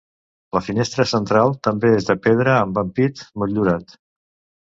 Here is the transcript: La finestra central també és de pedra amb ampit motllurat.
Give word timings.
La 0.55 0.59
finestra 0.67 1.03
central 1.11 1.53
també 1.67 1.91
és 1.97 2.07
de 2.07 2.15
pedra 2.23 2.55
amb 2.63 2.81
ampit 2.83 3.21
motllurat. 3.43 3.95